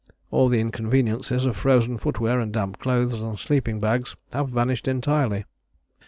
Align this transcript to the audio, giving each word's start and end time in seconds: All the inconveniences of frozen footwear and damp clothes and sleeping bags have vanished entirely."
All 0.31 0.47
the 0.49 0.59
inconveniences 0.59 1.45
of 1.45 1.55
frozen 1.55 1.99
footwear 1.99 2.39
and 2.39 2.51
damp 2.51 2.79
clothes 2.79 3.13
and 3.21 3.37
sleeping 3.37 3.79
bags 3.79 4.15
have 4.33 4.49
vanished 4.49 4.87
entirely." 4.87 5.45